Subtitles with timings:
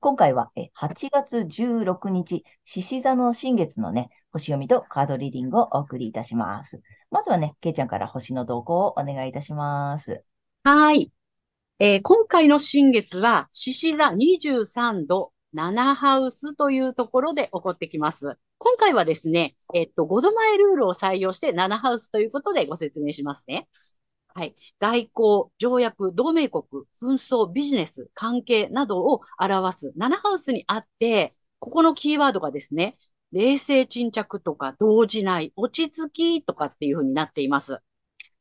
[0.00, 6.82] 今回は8月16日、獅子座の新月のね、星読みとカードリーディングをお送りいたします。
[7.10, 10.22] まずはね、けいちゃんから星の動向をお願いいたします。
[10.64, 11.10] はい。
[11.78, 18.38] えー、今回の新月は、獅子座23度7ハウスというところで起こってきます。
[18.58, 23.66] 今回はですね、えっと、5度前ルールを採用して7ハウスということでご説明しますね。
[24.34, 24.54] はい。
[24.78, 26.64] 外交、条約、同盟国、
[27.00, 32.96] 紛争、ビジネス、関係などを表す7ハウスにあって、ここのキーワードがですね、
[33.32, 37.80] 冷静沈着とか動じない、落ち着きとかっていうふうになっています。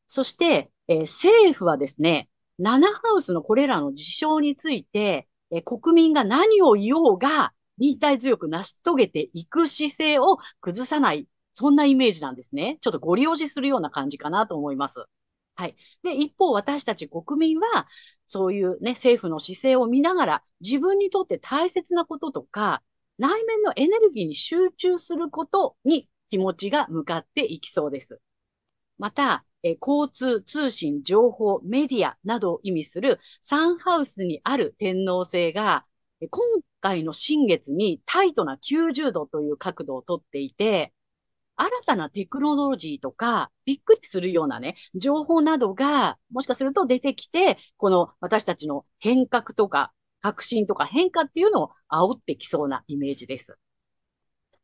[0.08, 12.78] そして、えー、政府はですね、7ハウスのこれらの事象について、えー、国民が何を言おうが、忍耐強く成し遂げていく姿勢を崩さない、そんなイメージなんですね。
[12.82, 15.06] ちょっとご利用しするような感じかなと思います。
[15.60, 15.76] はい。
[16.04, 17.86] で、一方、私たち国民は、
[18.26, 22.82] そういうね、政府の姿勢を見ながら、自分にとって大切なこととか、
[23.18, 28.22] 内面のエネルギーに集中することに気持ちが向かっていきそうです。
[28.98, 35.86] また、え交通、通信、情報、メディアなどを意味するサンハウスにある天皇制が、
[36.30, 36.42] 今
[36.80, 40.94] 回の新月にタイトな90度という角度をとっていて、
[41.62, 53.58] 新たなテクノロジーとか、びっくりするようなね、情報などが、もしかすると出てきて、この私たちの変革とか、革新とか変化っていうのを煽ってきそうなイメージです。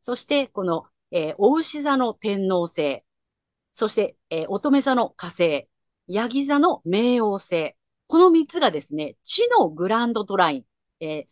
[0.02, 3.02] そして、この、えー、お牛座の天皇星、
[3.74, 5.68] そして、えー、乙女座の火星、
[6.08, 7.76] ヤギ座の冥王星、
[8.08, 10.64] この三つがですね、地のグランドトライン、
[11.02, 11.28] えー、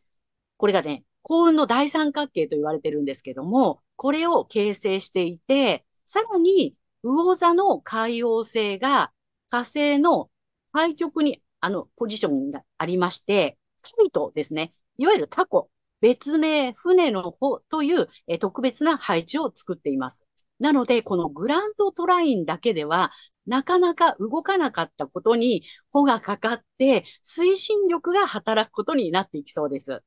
[0.57, 9.11] これがね、幸運の大三角形と言われてるんですけども、これを形成していて、さらに、魚座の海王星が
[9.49, 10.29] 火星の
[10.73, 14.73] 対極にあのポジションがありまして、キイトですね。
[14.97, 15.69] いわゆるタコ、
[16.01, 20.25] 別名船の方というえ特別な配置を作っています。
[20.59, 23.11] なので、このグランドトラインだけでは、
[23.45, 30.03] なかなか動かなかったことに、穂がかかって、推進力が働くことになっていきそうです。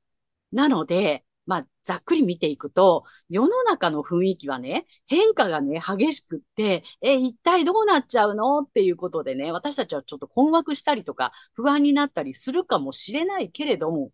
[0.52, 8.60] なので、まあ、ざっくり見ていくと、世の中の雰囲気はね、変化がね、激しくって、え、一体どうなっちゃうの？
[8.60, 14.10] っていうことでね、私たちはちょっと困惑したりとか、不安になったりするかもしれないけれども、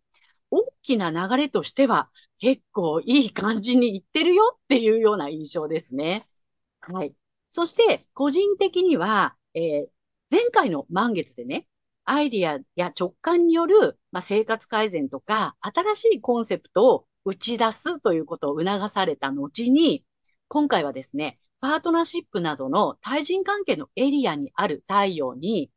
[0.50, 6.26] 大きな流れとしては、結構いい感じにいってるよっていうような印象ですね。
[6.80, 7.14] はい。
[7.48, 9.86] そして、個人的には、えー、
[10.30, 11.66] 前回の満月でね、
[12.04, 20.04] アイディアや直感による、まあ、生活改善とか、新しいコンセプトを打ち出すということを促された後に、
[20.48, 25.70] 今回はですね、パートナーシップなどの対人関係のエリアにある太陽に、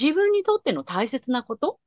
[0.00, 1.78] 自分にとっての大切なこと、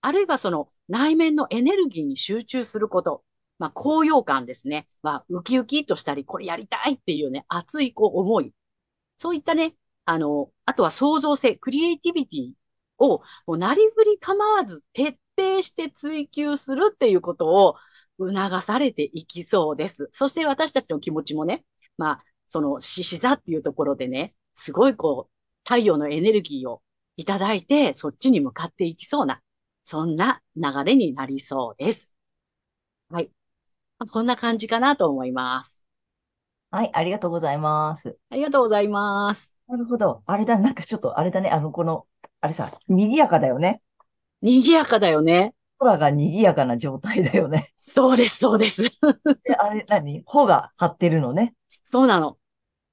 [0.00, 3.24] あるいはその内面のエネルギーに集中すること、
[3.58, 4.88] まあ、高揚感ですね。
[5.02, 8.52] まあ、ウキウキとしたり、これやりたいっていうね、熱いこう思い。
[9.16, 12.52] そういったね、あの、あとは創造性、クリエイティビティ
[12.98, 17.76] を、もうなりふり構わず徹底して追求するっていうことを、
[18.18, 20.08] 促されていきそうです。
[20.12, 21.64] そして私たちの気持ちもね、
[21.98, 25.32] まあ、その獅子座っていうところでね、すごいこう、
[25.64, 26.82] 太陽のエネルギーを
[27.16, 29.40] いただいて、そっちに向かっていきそうな、
[29.84, 32.16] そんな流れになりそうです。
[33.10, 33.30] はい。
[34.12, 35.86] こんな感じかなと思います。
[36.70, 38.18] はい、ありがとうございます。
[38.30, 39.58] ありがとうございます。
[39.66, 40.22] なるほど。
[40.26, 42.06] あれだ、なんかちょっと、あれだね、あの、この、
[42.40, 43.82] あれさ、賑やかだよね。
[44.42, 45.54] 賑やかだよね。
[45.78, 47.72] 空が賑やかな状態だよね。
[47.76, 48.82] そうです、そうです。
[49.44, 50.22] で、あれ、何？
[50.26, 51.54] 穂が張ってるのね。
[51.84, 52.38] そうなの。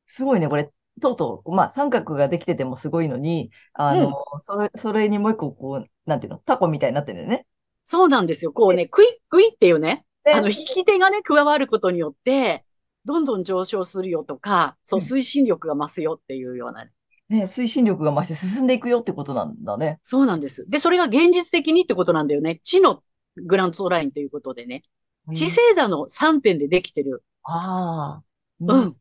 [0.06, 0.72] すごいね、これ。
[1.02, 7.48] とうとう、まあ、三角ができててもすごいのに、あの、うん、それ、それにもう一個、こう、なんていうの、タコみたいになってるよね。
[7.88, 8.54] そうなんですよ。
[8.54, 12.64] こうね、クイックイっていうね、あの、引き手がね、加わることによって、
[13.06, 16.92] どんどん上昇するよとか、そう、うん推進力が増すよっていうようなね。
[17.34, 20.00] ね、推進力が増して進んでいくよってことなんだね。
[20.04, 20.70] そうなんです。
[20.70, 22.60] で、それが現実的にってことなんだよね。
[22.64, 23.04] 地の
[23.38, 24.84] グラントラインということでね。
[25.34, 27.24] 地星座の3点でできてる。
[27.44, 28.24] ああ。
[28.60, 28.78] う。
[28.86, 28.96] ん。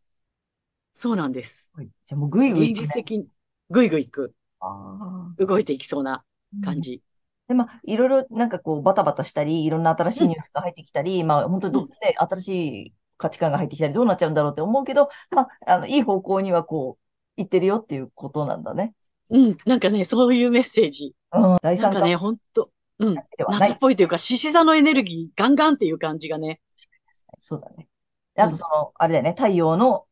[0.95, 1.71] そうなんです。
[1.75, 2.75] はいじゃあもうぐいぐいね。
[2.75, 3.27] 実的に
[3.71, 4.35] ぐいぐいいく。
[4.61, 6.23] あ動いていきそうなあ。
[6.65, 7.03] 感じ。
[7.49, 12.49] で、まあ、いろいろなんかこうバタバタしたり、いろんな新しいニュースが入ってきたり、まあ、本当にどうんね、新し
[12.89, 17.02] い価値観が入ってきたり、どうなっちゃうんだろうって思うけど、まあ、あの、いい方向にはこう、
[17.37, 18.95] 行ってるよっていうことなんだね。
[19.31, 19.57] うん。
[19.67, 21.15] なんかね、そういうメッセージ。
[21.33, 23.17] うん、第三感なんかね、ほんと、うん。
[23.49, 26.61] 夏っぽいというか、獅子座のエネルギーガンガンっていう感じがね。
[27.41, 27.89] そうだね。
[28.35, 30.07] であとその、あれだよね、太陽の、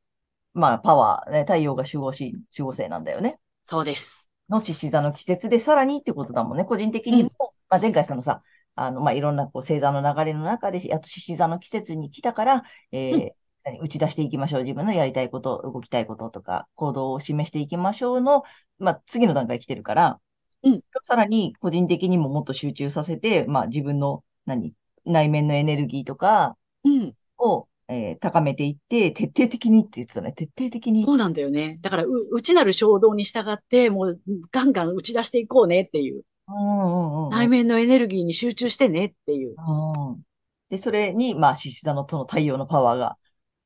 [0.55, 3.39] まあ、パワー、ね、太陽が守護し、守護星なんだよね。
[3.67, 4.31] そうです。
[4.49, 6.65] の獅子座の季節でさらにってことだもんね。
[6.65, 7.31] 個人的にも、
[7.69, 8.43] まあ、前回そのさ、
[8.75, 13.31] あの、まあ、いろんなこう星座の流れの中で、あと獅子座の季節に来たから、えーうん何
[13.81, 14.63] 打ち出していきましょう。
[14.63, 18.43] 自分のやりたいこと、動きたいこととか、行動を示していきましょうの、
[18.79, 20.21] まあ、次の段階来てるから、
[20.63, 24.75] うんさらに個人的にももっと集中させて、まあ、自分の、何、
[25.07, 27.15] 内面のエネルギーとかうん。
[27.39, 30.33] を、えー高めていって、徹底的にって言ってたね。
[30.33, 31.05] 徹底的に。
[31.05, 31.79] そうなんだよね。
[31.81, 34.21] だから、う、内なる衝動に従って、もう、
[34.53, 36.25] ガンガン打ち出していこうねっていう。
[36.49, 39.55] うんうんうんうん内面のエネルギーに集中してねっていう。
[39.57, 40.23] うん
[40.69, 43.19] で、それに、まあ、獅子座のその太陽のパワーが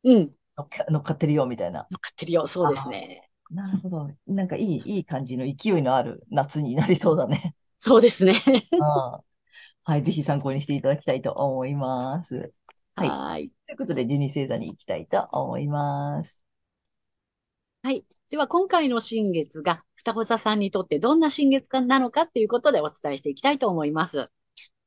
[0.04, 0.30] うん。
[0.56, 1.86] 乗っか乗っかってるよ、みたいな。
[1.90, 2.46] 乗っかってるよ。
[2.46, 3.28] そうですね。
[3.50, 4.10] なるほど。
[4.26, 7.54] なんかいい、いい感じの勢いのある夏になりそうだね。
[7.78, 8.34] そうですね。
[8.72, 8.80] うん
[9.86, 12.52] はい、ぜひ参考にしていただきたいと思います。
[12.96, 13.52] はいはーい。
[13.66, 16.42] ということで、12星座に行きたいと思います。
[17.82, 18.04] はい。
[18.30, 24.30] では、今回の新月が双子座さんにとってどんな新月なのかっていうことでお伝えしていきたいと思います。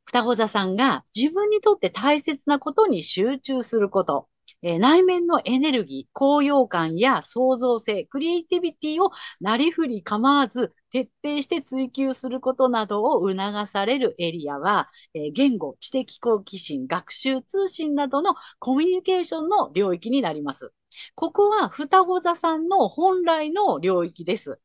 [0.06, 4.28] 双子座さんが自分にとって大切なことに集中すること、
[4.64, 20.74] えー内面のエネルギー、高揚感や創造性、クリエイティビティをなりふり構わず徹底して追求することなどを促されるエリアは、え言語、知的好奇心、学習、通信などのコミュニケーションの領域になります。
[21.16, 24.60] ここは双子座さんの本来の領域です。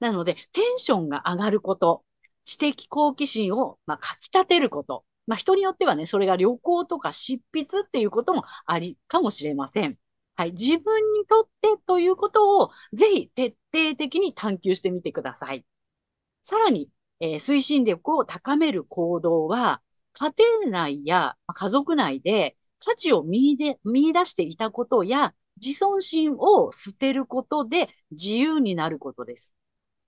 [0.00, 2.04] なので、テンションが上がること、
[2.44, 5.04] 知的好奇心を、まあ、かき立てること。
[5.26, 9.98] まあ、人によってはね、それが旅行とか執筆っていうこともありかもしれません。
[10.36, 10.52] はい。
[10.52, 15.64] 自分にとってということを、ぜひ徹底的に探求してみてください。
[16.42, 16.90] さらに、
[17.20, 19.82] えー推進力を高める行動は、
[20.12, 20.32] 家
[20.62, 25.34] 庭内や家族内で価値を見出見出していたことや、
[25.64, 29.52] 自尊心を捨てることで自由になることです。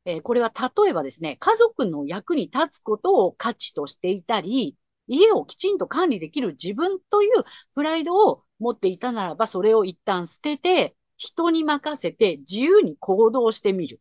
[0.04, 7.44] えーこれは例えばですね、家族の役に立つことを価値としていたり、家をきちんと管理できる自分という
[7.74, 14.00] プライドを持っていたならば、それを一旦捨てて、人に任せて自由に行動してみる。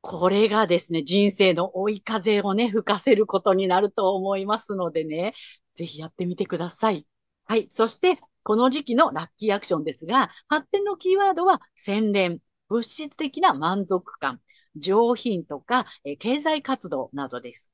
[0.00, 5.34] これがですね、人生の追い風をね、吹かせることになると思いますのでね、
[5.74, 7.06] ぜひやってみてください。
[7.46, 7.68] はい。
[7.70, 14.42] そして、この時期のラッキーアクションですが、発展のキーワードは洗練、物質的な満足感、
[14.76, 17.66] 上品とか、え経済活動などです。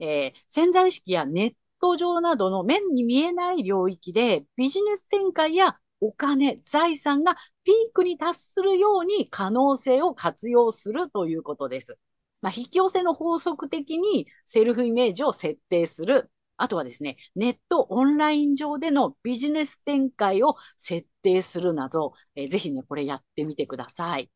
[0.00, 11.98] えー潜在意識やネット上などの目に見えない領域でビジネス展開やお金、財産がピークに達するように可能性を活用するということです。
[12.42, 16.30] まあ、引き寄せの法則的にセルフイメージを設定する。
[16.58, 24.30] あとはですね、ネット、オンライン上でのビジネス展開を設定するなど、えーぜひね、これやってみてください。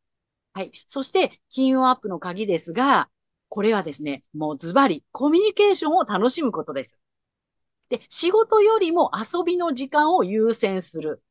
[0.52, 0.72] はい。
[0.88, 3.10] そして、金運アップの鍵ですが、
[3.50, 7.00] これはですね、もうズバリ、コミュニケーションを楽しむことです。
[7.90, 11.22] で、仕事よりも遊びの時間を優先する。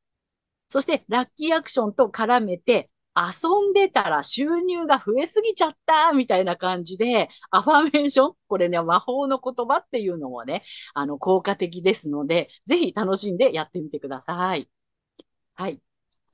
[0.69, 14.69] そして、ラッキーアクションと絡めて、遊んでたら収入が増えすぎちゃったみたいな感じで、アファメーション、これね、魔法の言葉っていうのもね、あの、効果的ですので、ぜひ楽しんでやってみてください。
[15.55, 15.81] はい。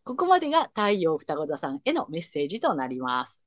[0.05, 3.44] ここまでが太陽双子座さんへのメッセージとなります。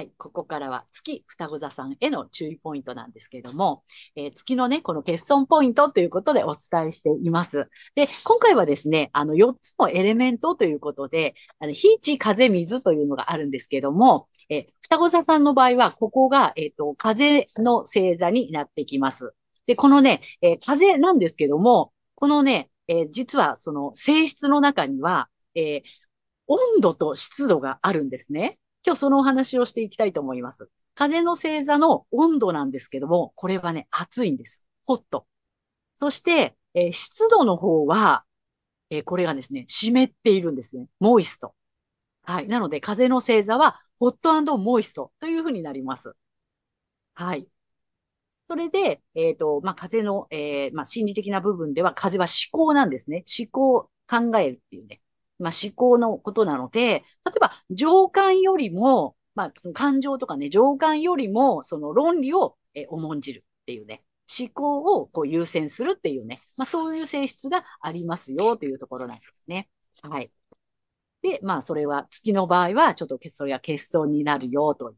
[0.00, 0.12] はい。
[0.16, 3.84] ここからは月双子座さんへの注意ポイントなんですけれども、
[4.16, 7.68] えー月のね、この欠損ポイントということでお伝えしています。
[7.94, 19.34] で、今回はですね、あの、4つのエレメントということで、あの、火、地、風、水というのがあるんですけども、えー双子座さんの場合は、ここが、えっ、と、風の星座になってきます。
[19.66, 25.82] で、このね、えー風なんですけども、このね、え実はその性質の中には、え
[26.46, 28.58] 温度と湿度があるんですね。
[28.84, 30.70] 今日そのお話をしていきたいと思います。
[30.94, 34.64] 風の星座の温度なんですけども、これはね、暑いんです。
[34.84, 35.26] ホット。
[36.00, 38.24] そして、えー湿度の方は、
[38.90, 40.88] えーこれがですね、湿っているんですね。
[41.00, 41.54] モイスト。
[42.24, 42.48] はい。
[42.48, 46.14] なので、風の星座は、ホットモイストというふうになります。
[47.14, 47.48] はい。
[48.48, 53.24] それで、えっと、まあ、風の、えーまあ、心理的な部分では、風は思考なんですね。
[53.38, 55.00] 思考、考えるっていうね。
[55.40, 57.02] まあ、思考のことなので、例
[57.36, 64.04] えば、情感よりも、まあ、感情とかね、情感よりも、その論理を、え重んじるっていうね。
[64.38, 66.40] 思考をこう優先するっていうね。
[66.56, 69.68] まあ、そういう性質がありますよというところなんですね。
[70.02, 70.30] はい。
[71.22, 74.96] で、まあ、それは、月の場合は、ちょっとそれが欠損になるよという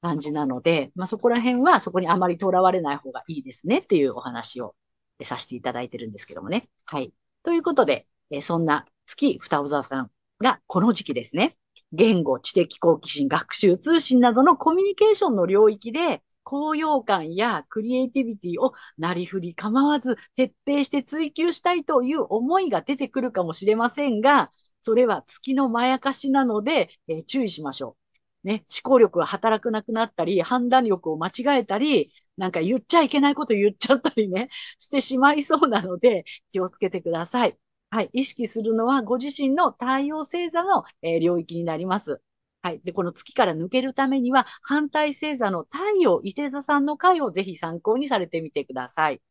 [0.00, 4.74] 感じなので、まあ、そこら辺は、そこにあまりとらわれない方がいいですねっていうお話を
[5.22, 6.68] させていただいてるんですけどもね。
[6.84, 7.12] はい。
[7.42, 10.10] ということで、えそんな月双子座さん
[10.40, 11.56] がこの時期ですね。
[11.92, 24.50] 言語、知的好奇心、学習、通信などのコミュニケーションの領域で、高揚感やクリエイティビティをなりふり構わず徹底して追求したいという思いが出てくるかもしれませんが、
[24.82, 27.96] それは月のまやかしなので、えー注意しましょ
[28.44, 28.46] う。
[28.46, 34.48] ね、思考力が働かなくなったり、判断力を間違えたり、なんか言っちゃいけないこと言っちゃったりね、
[34.78, 37.58] してしまいそうなので、気をつけてください。
[37.90, 38.10] はい。
[38.12, 42.20] 意識するのはご自身の太陽星座の、えー領域になります。
[42.60, 42.80] はい。
[42.84, 49.22] で、この月から抜けるためには、反対星座の太陽、伊手座さんの回をぜひ参考にされてみてください。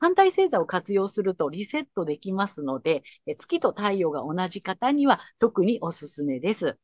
[0.00, 6.78] 反対星座を活用するとリセットできますので、え月と太陽が同じ方には特におすすめです。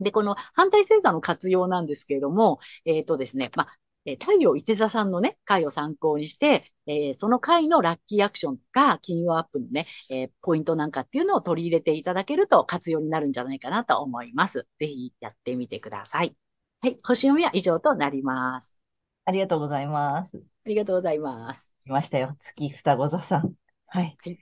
[0.00, 3.78] で、この反対星座の活用なんですけれども、えっ、とですね、まあ、
[4.10, 14.66] えー太陽伊手座さんのね、回を参考にして、えーその回のラッキーアクションとか、金曜アップのね、えーポイントなんかっていうのを取り入れていただけると活用になるんじゃないかなと思います。
[14.78, 16.34] ぜひやってみてください。
[16.80, 16.98] はい。
[17.04, 18.80] 星読みは以上となります。
[19.24, 20.42] ありがとうございます。
[20.64, 21.68] ありがとうございます。
[21.84, 22.36] 来ましたよ。
[22.40, 23.54] 月双子座さん。
[23.86, 24.18] はい。
[24.24, 24.38] はい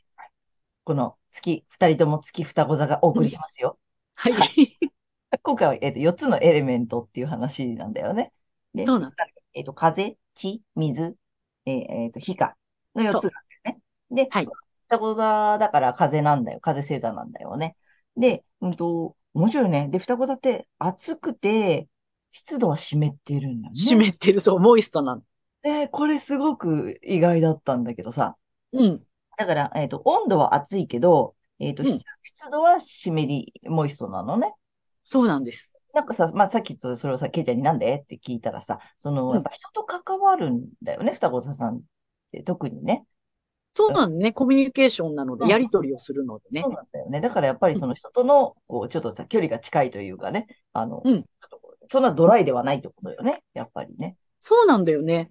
[0.85, 3.79] この月、二人とも月双子座がお送りしますよ。
[4.15, 4.35] はい。
[5.43, 8.33] 今回は、えっと、4つのエレメントっていう話なんだよね。
[8.75, 9.13] で、そうなん
[9.57, 11.17] えっと、風、地、水、
[11.67, 12.57] えーえっと、火か。
[12.97, 13.33] の4つなん
[13.65, 13.83] だよね。
[14.27, 14.53] で、はい
[14.89, 16.61] 双子座だから風なんだよ。
[16.61, 17.77] 風星座なんだよね。
[18.17, 19.89] で、うんと、面白いね。
[19.91, 21.89] で、双子座って暑くて、
[22.31, 23.93] 湿度は湿っているんだよね。
[23.93, 25.23] 湿ってる、そう、モイストなの。
[25.63, 28.37] で、これすごく意外だったんだけどさ。
[28.73, 29.07] うん。
[29.37, 34.55] だから、えっと、温度は暑いけど、えっと、うん湿湿度は湿り、モイストなのね。
[35.05, 35.73] そうなんです。
[35.97, 38.03] なんかさ、まあ、さっきとそれをさ、ケイちゃんになんで？
[38.03, 41.81] って聞いたらさ、その、うんやっぱ人と関わるんだよね、双子座さんっ
[42.33, 43.07] て、特にね。
[43.73, 44.33] そうなんね。
[44.33, 46.73] コミュニケーションなので、うんやりとりをするのでねそう。
[46.73, 47.23] なんだよね。
[47.23, 51.25] だからやっぱりその人との、こう、ちょっとさ、距離が近いというかね、あの、うん
[51.89, 54.17] そんなドライではないってことよね、やっぱりね。
[54.41, 55.31] そうなんだよね。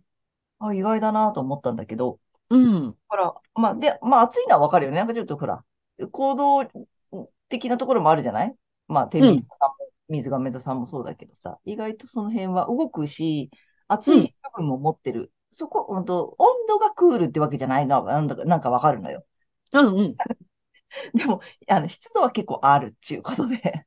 [0.60, 2.18] あ、意外だなと思ったんだけど、
[2.50, 2.92] うん。
[2.92, 4.98] だから、まあ、で、まあ、暑いのはわかるよね。
[4.98, 5.64] なんかちょっとほら、
[6.12, 6.66] 行動
[7.50, 8.56] 的なところもあるじゃない？
[8.88, 9.76] まあ、天秤座さんも、
[10.10, 13.50] 水亀座さんもそうだけどさ、意外とその辺は動くし、
[13.88, 15.32] 暑い部分も持ってる。
[15.52, 19.24] そこ、うんと、温度がクールってわけじゃないのは、なんだか、なんかわかるのよ。
[19.72, 20.16] うんうん。
[21.14, 23.86] でも、あの、湿度は結構あるっていうことで。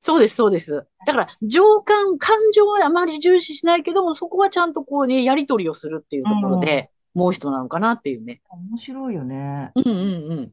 [0.00, 0.86] そうです、そうです。
[1.06, 8.40] だから、情感、感情はあまり重視しないけども、そこはちゃんとこうね、やりとりをするっていうところで、もう一なのかなっていうね。
[8.48, 9.72] 面白いよね。
[9.74, 10.52] うんうん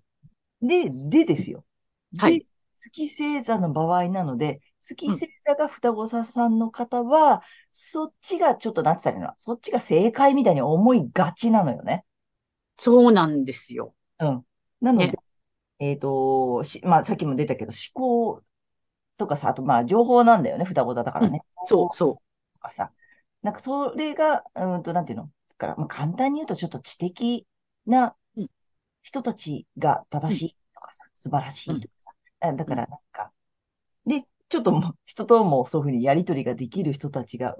[0.62, 0.68] うん。
[0.68, 1.64] で、でですよ。
[2.18, 2.46] はいで、
[2.78, 7.42] 月星座の場合なので、月星座が双子座さんの方は、
[7.72, 9.34] そっちがちょっとなったらいいの？
[9.38, 12.06] そっちが正解みたいに思いがちなのよね。
[12.76, 13.94] そうなんですよ。
[14.20, 14.46] うん。
[14.82, 15.14] なので、ね
[15.80, 18.44] えっと、し、まあさっきも出たけど、思考
[19.18, 21.42] とかさ、あとまあ情報なんだよね、双子座だからね。
[21.66, 22.22] そうそ
[22.54, 22.92] とかさ。
[23.42, 25.26] なんかそれが、うーんと、なんていうの？
[25.26, 27.48] だから、まあ、簡単に言うとちょっと知的
[27.86, 28.48] なうん
[29.02, 31.97] 人たちが正しいとかさ、素晴らしいとかさ。
[32.40, 33.32] あだからなんか、
[34.06, 37.58] で、ちょっともう人ともそういうふうにやりとりができる人たちが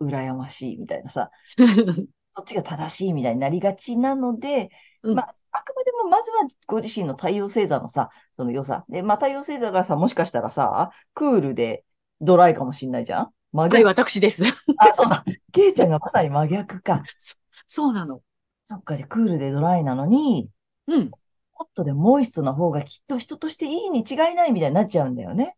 [0.00, 1.64] 羨ましいみたいなさ、う。
[2.36, 4.70] そっちが正しいみたいになりがちなので、
[5.02, 8.84] うんまあ、あくまでもまずはご自身の太陽星座のさ、その良さ。
[8.88, 11.84] で、まあ太陽星座がさ、もしかしたらさ、クールで
[12.20, 13.30] ドライかもしんないじゃん？
[13.52, 13.86] 真はい、逆。
[13.86, 14.42] 私です。
[14.78, 15.24] あ、そうだ。
[15.52, 17.02] ケイちゃんがまさに真逆か。
[17.68, 18.20] そうなの。
[18.64, 20.48] そっか、じゃあクールでドライなのに、
[20.88, 21.10] うん。
[21.54, 25.56] ホットでモイストな方がきっと人としていいに違いないみたいになっちゃうんだよね。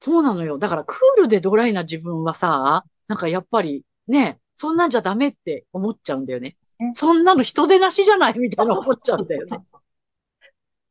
[0.00, 0.58] そうなのよ。
[0.58, 6.92] だから、クールでドライな自分はさ、なんかやっぱり、ね、そんなんじゃダメって思っちゃうんだよねね。
[6.94, 9.58] そんなの人でなしじゃないみたいな思っちゃうんだよね。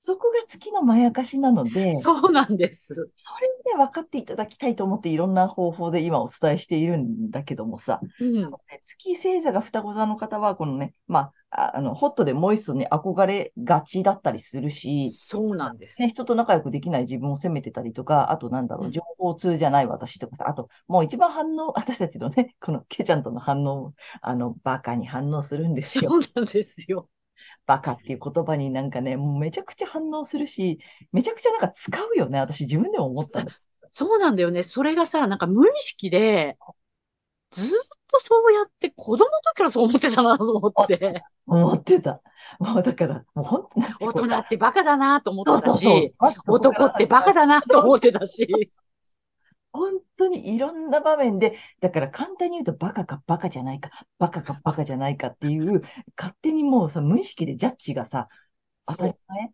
[0.08, 3.12] そこが月のまやかしなので、そうなんです。
[3.18, 8.54] それで分かっていただきたいと思っていろんな方法で今お伝えしているんだけどもさ、うん。
[8.86, 16.02] 月星座が双子座の方は、このね、まあ、ああの、ホットでモイストに憧れがちだったりするし、そうなんです。
[16.02, 26.12] ね、人と仲良くできない自分を責めてたりとか、あとなんだろう、うん情報通じゃない私とかさ、あと、もう一番反応、 私たちのね、このケちゃんとの反応、あの、バカに反応するんですよ。
[26.12, 27.10] そうなんですよ。
[27.68, 30.80] バカっていう言葉になんかね、もうめちゃくちゃ反応するし、
[31.12, 32.40] めちゃくちゃなんか使うよね。
[32.40, 33.52] 私自分でも思ったの。
[33.92, 34.64] そうなんだよね。
[34.64, 36.58] それがさ、なんか無意識で、
[37.52, 37.70] ずっ
[38.08, 42.22] とそうやって子供の時からそう思ってたなと思って、思ってた。
[42.60, 43.86] もうだから、もう本当に。
[44.00, 46.14] 大人ってバカだなと思ってたし、。
[46.48, 48.48] 男ってバカだなと思ってたし、
[49.78, 55.82] 本当にいろんな場面で、だから簡単に言うとバカかバカじゃないか、バカかバカじゃないかっていう、
[56.18, 58.28] 勝手にもうさ、無意識でジャッジがさ、
[58.88, 59.52] 当たり前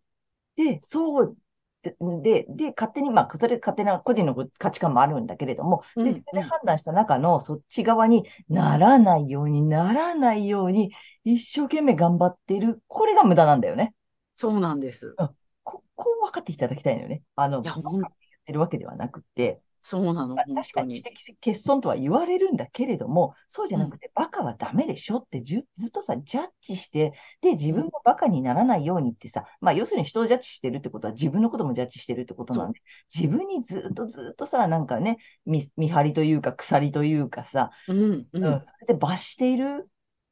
[0.56, 1.36] で、そう、
[1.82, 10.92] で、で、で勝手に、まあ、それ勝手な個人の価値観もあるんだけれども、で、で判断した中のそっち側にならないようにならないように、
[11.24, 12.82] 一生懸命頑張ってる。
[12.88, 13.94] これが無駄なんだよね。
[14.36, 15.14] そうなんです。
[15.62, 17.22] ここを分かっていただきたいのよね。
[17.36, 18.10] あの、分かって言っ
[18.46, 20.46] てるわけではなくて、そうなの、まあ。
[20.54, 27.12] 確かに知的欠損とは言われるんだけれども、そうじゃなくて、バカはダメでしょってずっとさ、ジャッジして、
[27.42, 32.80] で、自分もバカにならないようにってさ、まあ、要するに人をジャッジしてるってことは自分のこともジャッジしてるってことなんで、
[33.14, 39.90] 自分にずっとずっとさ、なんかね、見、見張りというか鎖というかさ、うん、ううんん、それで罰している、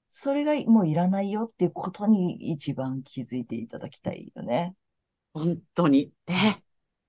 [0.09, 4.75] それがもういらないよっていうことに一番気づいていただきたいよね。
[5.35, 6.11] 本当に。
[6.27, 6.63] ね。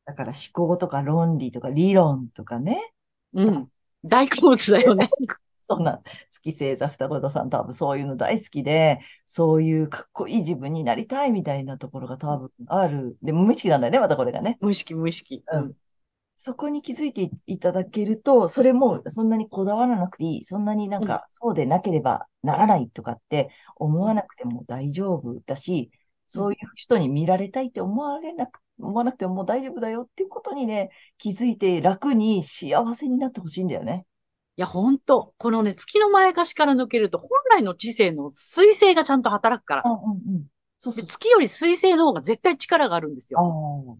[0.06, 2.94] だから思考とか論理とか理論とかね、
[3.34, 3.70] うん。
[4.04, 5.10] 大好物だよね。
[5.60, 13.18] そんな、月星座双子座さん多分そういうの大好きで、そういうかっこいい自分になりたいみたいなところが多分ある。
[13.22, 14.58] で、無意識なんだよね、またこれがね。
[14.60, 15.44] 無意識、無意識。
[15.52, 15.74] ううんん。
[16.38, 20.44] そこに気づいていただけると、それもそんなにこだわらなくていい。
[20.44, 25.92] そんなになんか、そうでなければならないとかって思わなくても大丈夫だし、
[26.34, 34.06] そういう人に見られたいって思われなく、思わなくてももう大丈夫だよっていうことにね、気づいて楽に幸せになってほしいんだよね。
[34.58, 39.90] いや、本当このね、月のまやかしから抜けると、本来の知性の水星がちゃんと働くからう。
[39.90, 40.48] んうんうん。
[40.80, 41.06] そうそでう。
[41.06, 43.48] 月より水星の方が絶対力があるんですあよ。
[43.96, 43.98] あ。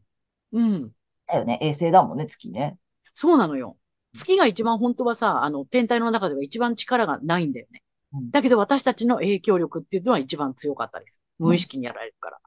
[0.54, 0.92] うん。
[1.28, 1.60] だよね。
[1.62, 2.78] 衛星だもんね、月ね。
[3.16, 3.78] そうなのよ。
[4.16, 7.82] 月が一番本当はさ、あの、天体の中では一番力がないんだよね。
[8.14, 11.20] うんだけど私たちの影響力っていうのは一番強かったです。
[11.40, 12.40] 無意識にやられるから。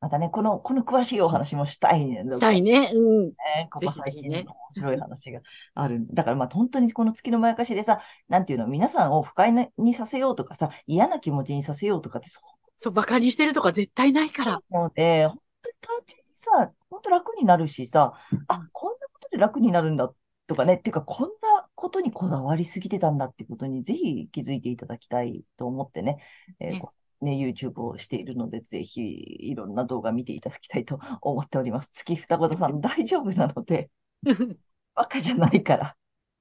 [0.00, 2.22] またね、この、この詳しいお話もしたいね。
[2.30, 2.90] したいね。
[2.92, 3.28] うん。
[3.28, 3.34] ね、
[3.70, 5.40] ここ最近の面白い話が
[5.74, 6.06] ある。
[6.12, 12.42] だからまあ本当にこの月のまやかしでさ、なんていうの、皆さんを不快なにさせようとかさ、嫌な気持ちにさせようとかってそ
[12.76, 14.60] そう、馬鹿にしてるとか絶対ないから。
[14.70, 18.12] ので、本当に単純にさ、本当楽になるしさ、
[18.48, 20.12] あ、こんなことで楽になるんだ
[20.46, 26.18] とかね、っていうかこんなことにこだわりすぎてたんだってことにぜひ気づいていただきたいと思ってね、
[26.60, 26.92] えーねこ
[27.24, 31.90] ね、YouTube をしているので、ぜひいろんな動画見ていただきたいと思っております。
[31.92, 33.90] 月双子座さん 大丈夫なので、
[34.94, 35.96] バカじゃないから。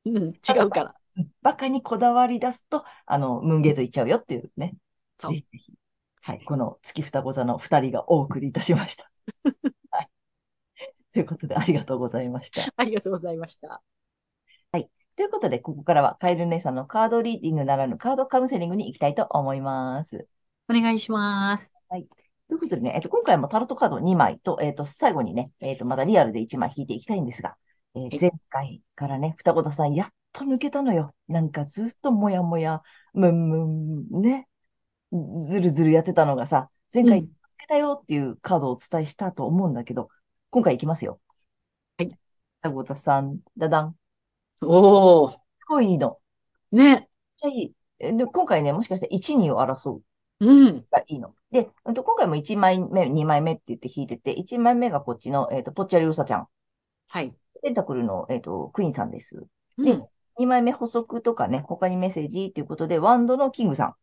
[0.05, 0.95] うん、違うから。
[1.41, 4.75] バカにこだわり出すと、あの、ムンゲートいっちゃうよっていうね。
[5.17, 5.73] そうぜひぜひ。
[6.21, 6.43] はい。
[6.45, 9.11] この月双子座の二人がお送りいたしました。
[9.91, 10.09] はい。
[11.13, 12.63] ということで、ありがとうございました。
[12.75, 13.81] ありがとうございました。
[15.15, 20.27] ということで、ここからはカエル姉さんのカードリーディングならぬカードカウンセリングに行きたいと思います。
[20.69, 21.73] お願いします。
[22.47, 27.55] ということでね、えっと、今回もタロットカード2枚と、えっと、最後にね、えっと、まだリアルで1枚引いていきたいんですが、
[27.95, 31.15] えーはい前回からね、双子座さん、やっと抜けたのよ。
[31.27, 32.81] なんかずっともやもや、
[33.13, 33.57] むんむ
[34.19, 34.47] ん、ね、
[35.47, 40.09] ずるずるやってたのがさ、前回うん抜けたよっていうカードをお伝えしたと思うんだけど、
[40.49, 41.19] 今回いきますよ。
[41.97, 42.17] はい。
[42.61, 43.95] 双子座さん、だだん。
[44.61, 45.31] おー。
[45.31, 46.19] すごいいいの。
[46.71, 46.83] ね。
[46.83, 47.75] めっちゃいい。
[47.99, 50.03] えで、今回ね、もしかして1、2を争う。
[50.39, 50.85] うん。
[50.91, 51.33] がいいの。
[51.51, 56.47] で、うんと今回も1枚目、2枚目って言って引いてて、1枚目がこっちの、えっと、ぽっちゃりうさちゃん。
[57.07, 57.33] はい。
[57.61, 59.45] ペンタクルの、えっと、クイーンさんです。
[59.77, 60.07] でうん。
[60.39, 63.95] 2枚目補足とかね、他にメッセージっていうことで、ワンドのキングさん。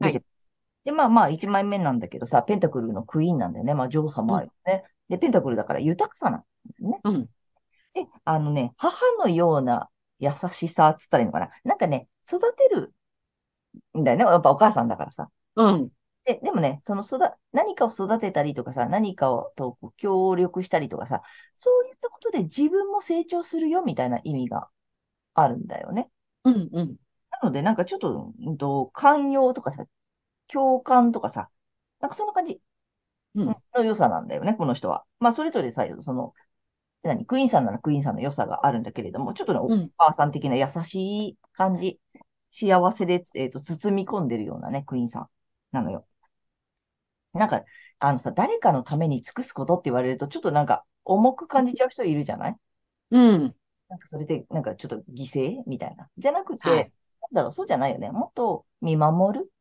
[0.00, 0.50] 出てます。
[0.84, 3.74] で、まあまあ、1枚目なんだけどさ、ペンタクルのクイーンなんだよね。
[3.74, 4.84] まあ、女王様よね。
[5.08, 6.44] で、ペンタクルだから豊かさなんだ
[6.78, 7.00] よね。
[7.04, 7.26] うん。
[7.94, 11.50] で、あのね、母のような優しさっつったらいいのかな。
[11.64, 12.94] なんかね、育てる
[13.98, 14.24] んだよね。
[14.24, 15.28] やっぱお母さんだからさ。
[15.56, 15.90] うん。
[16.24, 17.18] で、でもね、その育、
[17.52, 24.68] 何かを育てたりとかさ、何かをと協力したりとかさ、そういったことで自分も成長するよみたいな意味が
[25.34, 26.10] あるんだよね。
[26.44, 26.68] うん。
[26.72, 26.96] うん。
[27.30, 29.84] なので、なんかちょっと、うんと、寛容とかさ、
[30.48, 31.50] 共感とかさ、
[32.00, 32.60] なんかそんな感じ。
[33.34, 35.04] うんの良さなんだよね、この人は。
[35.18, 36.34] まあ、それぞれさ、その、
[37.02, 39.90] 何、クイーンさんならクイーンさんの良さがあるんだけれども、ちょっとね、おうん。
[39.96, 42.00] 母さん的な優しい感じ、
[42.50, 45.28] 幸せで、えっと、包み込んでるようなね、クイーンさん
[45.72, 46.06] なのよ。
[47.32, 47.64] なんか、
[47.98, 52.56] あのさ、誰かのために尽くすことって言われると、ちょっとなんか、重く感じちゃう人いるじゃない？
[53.10, 53.56] うん。
[53.88, 56.08] なんかそれで、なんかちょっと犠牲みたいな。
[56.18, 56.92] じゃなくて、はい。
[57.22, 58.10] なんだろう、そうじゃないよね。
[58.10, 59.52] もっと見守る？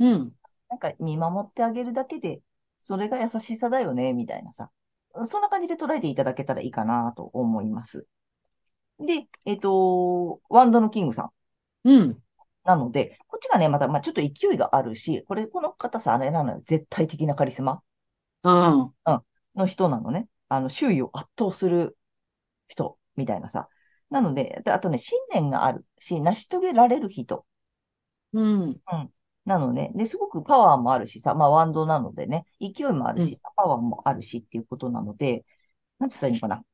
[0.00, 0.32] うん。
[0.68, 2.40] なんか見守ってあげるだけで、
[2.80, 4.70] それが優しさだよね、みたいなさ。
[5.24, 8.06] そんな感じで捉えていただけたらいいかなと思います。
[8.98, 11.30] で、えっと、ワンドのキングさ
[11.84, 11.88] ん。
[11.88, 12.23] うん。
[12.64, 16.60] なので、こっちがね、また、まあ、ちょっと勢いがあるし、これ、この方さ、あれなのよ。
[16.60, 17.82] 絶対的なカリスマ
[18.42, 18.94] うん。
[19.54, 20.28] の人なのね。
[20.48, 21.96] あの、周囲を圧倒する
[22.68, 23.68] 人、みたいなさ。
[24.10, 27.46] なので、であとね、信念があるし、成し遂げられる人。
[28.32, 28.62] うん。
[28.70, 29.14] うん。
[29.44, 29.92] なのね。
[29.94, 35.44] で、すごくパワーもあるしさ、まあ、ワンドなのでね、勢いもあるし、パワーもあるしっていうことなので、
[35.98, 36.64] なんつったらいいのかな。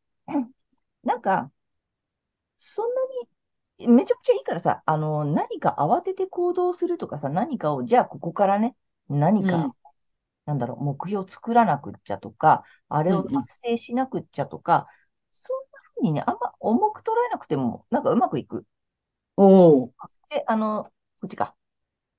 [1.04, 1.50] なんか、
[2.58, 3.09] そんなに、
[3.88, 8.76] めちゃくちゃいいからさ、あの、何か慌てて行動するとかさ、何かを、じゃあここからね、
[9.08, 9.72] 何か、うん。
[10.46, 13.44] なんだろう、目標作らなくっちゃとか、あれをうんうん。
[13.44, 14.88] 達成しなくっちゃとか、
[15.32, 18.66] そんな風にね、あんま重く捉えなくても、なんかうまくいく。
[19.36, 19.92] おー。
[20.30, 20.84] で、あの、
[21.20, 21.54] こっちか。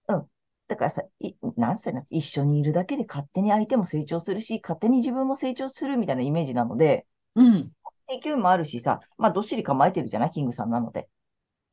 [0.07, 0.29] うん。
[0.67, 2.17] だからさ、い、なんつったらいいの？
[2.19, 7.71] 一緒にいるだけで勝手に相手も成長するし、勝手に自分も成長するみたいなイメージなので、うん。
[8.23, 10.29] 勢いもあるしさ、まあ、どっしり構えてるじゃない？
[10.29, 11.09] キングさんなので。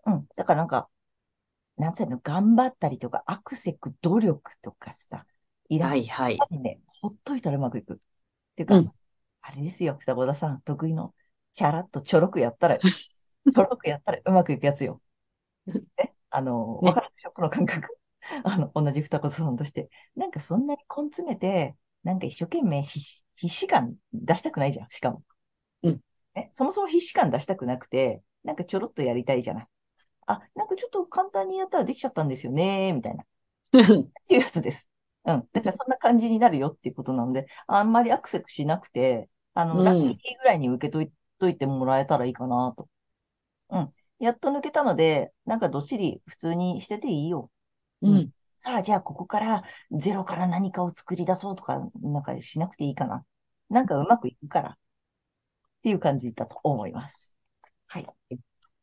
[0.09, 0.29] うん。
[0.37, 0.89] だからなんか、
[1.79, 5.27] なんつうの、頑張ったりとか、アクセク努力とかさ、
[5.69, 6.39] いらっはいはい。
[6.51, 7.95] ね、ほっといたらうまくいく。
[7.95, 7.99] っ
[8.57, 8.93] ていうか、うん。
[9.43, 11.15] あれですよ、双子田さん、得意の、
[11.55, 12.79] チャラッとちょろくやったら、
[13.49, 15.03] ちょろくやったらうまくいくやつよ。
[15.99, 16.15] ね。
[16.31, 16.95] あの、わね。
[16.95, 17.33] かるでしょ？
[17.33, 17.99] この感覚。
[18.45, 19.91] あの、同じ双子さんとして。
[20.17, 25.23] なんかそんなに根詰めて、なんか一生懸命必死、必死感出したくないじゃん、しかも。
[25.83, 26.01] うん。
[26.35, 29.69] ね、そもそも必死感出したくなくて、なんかちょろっとやりたいじゃない。
[30.29, 33.25] あ、なんかちょっと簡単にやったらできちゃったんですよね、みたいな。
[33.25, 33.27] っ
[34.29, 34.91] ていうやつです。
[35.25, 35.49] うん。
[35.53, 40.21] だからそんな感じになるよっていうことなので、あんまりアクセスしなくて、あの、ラッうん。
[40.21, 42.89] キーぐらいに受け取いといてもらえたらいいかなと。
[43.71, 43.95] うん。
[44.19, 47.51] やっと抜けたので、なんかどっしり普通にしてていいよ。
[48.03, 48.15] うん。
[48.15, 48.33] うん。
[48.59, 49.63] さあ、じゃあここから
[49.93, 53.25] ゼロから何かを作り出そうとか、なんかしなくていいかな。
[53.71, 54.79] なんかうまくいくからっ
[55.83, 57.37] ていう感じだと思います。
[57.87, 58.09] はい。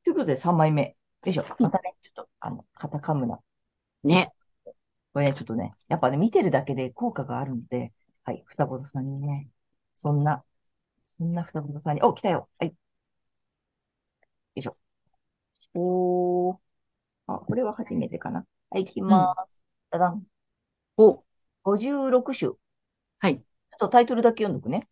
[0.03, 0.95] ということで3枚目。
[1.25, 1.45] よいしょ。
[1.59, 1.67] うん。
[1.67, 3.39] またね、ちょっと、あの、カタカムナ。
[4.03, 4.33] ね。
[5.13, 7.93] これね、ちょっとね、やっぱね、見てるだけで効果があるので、
[8.25, 9.49] はい、双子座さんにね、
[9.95, 10.43] そんな、
[11.05, 12.49] そんな双子座さんに、お、来たよ。
[12.59, 12.75] はい、よ
[14.55, 14.77] いしょ。
[15.73, 16.59] おー、
[17.27, 18.45] あ、これは初めてかな。
[18.71, 19.31] はい、行きうん。
[19.31, 19.65] ます。
[19.91, 20.25] ただん。
[20.97, 21.23] お、
[21.63, 22.49] 56種。
[22.49, 22.59] ちょ
[23.19, 23.45] はい。
[23.75, 24.87] っとタイトルだけ読んどくね。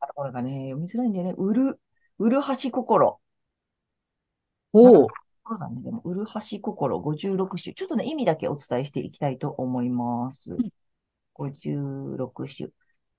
[0.00, 1.34] あとこれがね、読みづらいんだよね。
[1.38, 1.80] うる、
[2.18, 3.20] うるはし心。
[4.82, 5.56] なんか、おー。
[5.56, 5.82] そうだね。
[5.82, 7.74] でも、うるはし心56種。
[7.74, 10.54] ちょっとね、意味だけお伝えしていきたいと思います。
[10.54, 10.70] うん。
[11.34, 12.68] 56種。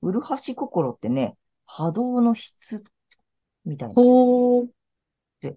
[0.02, 2.84] うるはし心ってね、波動の質
[3.66, 3.96] みたいな。
[3.96, 4.68] ほー。
[5.42, 5.56] で、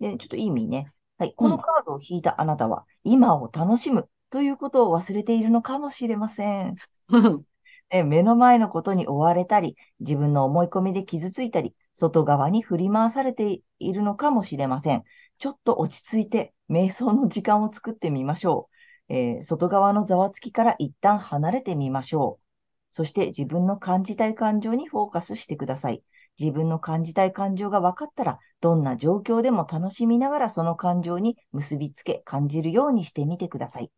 [0.00, 0.92] で、ちょっと意味ね。
[1.18, 1.34] はい。
[1.36, 1.62] このうん。
[1.62, 6.74] カードを引いたあなたは、今を楽しむということを忘れているのかもしれません。
[7.08, 7.44] うん。
[7.90, 15.04] ね、目の前のことに追われたり、自分の思い込みで傷ついたり、外側に振り回されているのかもしれません。
[15.38, 18.68] ちょっと落ち着いて、瞑想の時間を作ってみましょ
[19.08, 19.14] う。
[19.14, 22.44] えー外側のざわつきから一旦離れてみましょう。
[22.90, 26.02] そして自分の感じたい感情にフォーカスしてください。
[26.38, 33.90] 自分の感じたい感情が分かったら、どんな状況でも楽しみながらその感情に結びつけ、感じるようにしてみてください。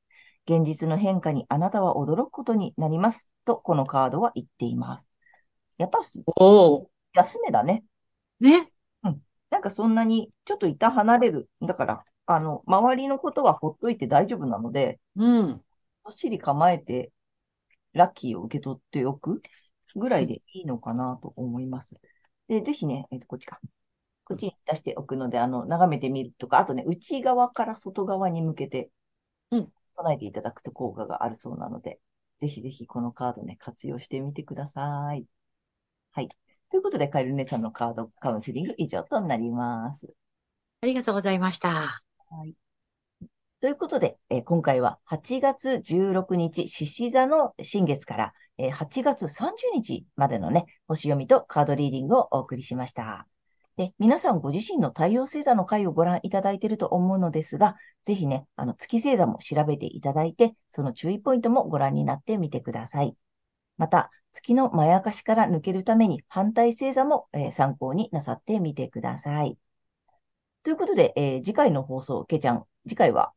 [0.49, 3.31] 現実の変化にあなたは驚くことになります。
[3.45, 5.09] と、このカードは言っています。
[5.79, 6.89] やっぱす、おー。
[7.15, 7.85] 安めだね。
[8.41, 8.71] ね。
[9.51, 9.57] うん。
[9.57, 11.49] なんかそんなに、ちょっと一旦離れる。
[11.63, 15.63] だから、あの、周りのことはほっといて大丈夫なので、うん。
[16.05, 17.13] どっしり構えて、
[17.95, 19.43] ラッキーを受け取っておく
[19.97, 20.25] ぐらうん。
[20.25, 21.97] いでいいのかなと思います。
[22.49, 23.61] で、ぜひね、えっと、こっちか。
[24.25, 28.91] こっちに出しておくので、あの、眺めてみるとか、あとね、内側から外側に向けて
[29.51, 29.73] うん。
[29.95, 31.99] 備えていただくと効果があるそうなので、
[32.41, 35.27] ぜひぜひこのカードね、活用してみてください。
[36.13, 36.31] はい。
[36.71, 40.09] ということで、カエル姉さんのカードカウンセリング以上となります。
[40.81, 42.03] ありがとうございました。
[42.31, 42.55] はい。
[43.61, 53.27] ということで、えー今回は8月16日、獅子座の新月から、えー8月30日までのね、星読みとカードリーディングをお送りしました。
[53.77, 63.17] で、皆さんご自身の太陽星座の回をご覧いただいていると思うのですが、ぜひね、あの月星座も調べていただいて、その注意ポイントもご覧になってみてください。
[63.79, 69.59] また、月のまやかしから抜けるために反対星座も、えー参考になさってみてください。
[70.63, 73.33] ということで、えー次回の放送、けいちゃん、次回は、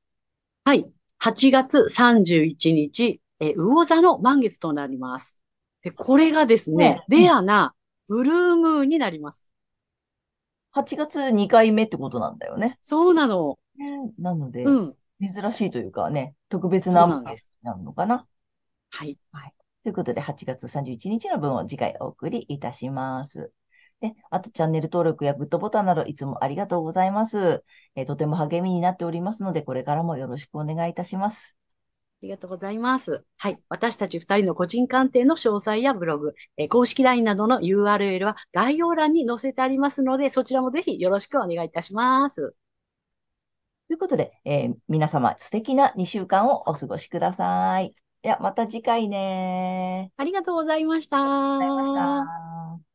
[0.66, 0.90] はい。
[1.20, 5.40] 8月31日、えー魚座の満月となります。
[5.84, 7.74] で、これがですね、ねレアな
[8.08, 9.50] ブルームーンになります。
[10.72, 12.80] 8月2回目ってことなんだよね。
[12.84, 13.58] そうなの。
[14.18, 14.96] なので、うん。
[15.22, 17.52] 珍しいというかね、特別ななんです。
[17.64, 18.28] なのかな。
[18.92, 19.18] はい。
[19.84, 23.52] ということで、8月31日の分を次回お送りいたします。
[24.02, 27.64] で、あとチャンネル登録やグッドボタンなどいつもありがとうございます。
[27.96, 31.58] えーとても励みになっておりますので、これからもよろしくお願いいたします。
[32.22, 33.24] ありがとうございます。
[33.38, 33.62] はい。
[33.70, 42.56] 私たち二人の個人鑑定の詳細やブログ、えー公式 LINE などの URL は概要欄に載せてありますので、そちらもぜひよろしくお願いいたします。
[43.88, 47.94] ということで、えー皆様素敵な2週間をお過ごしください。
[48.22, 50.12] では、また次回ね。
[50.18, 51.18] ありがとうございました。
[51.18, 52.89] ありがとうございました。